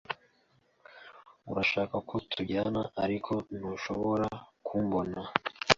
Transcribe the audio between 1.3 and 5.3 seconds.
urashaka ko tujyana ariko ntushobora kumbona